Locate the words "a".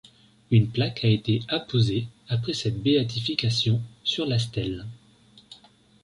1.05-1.09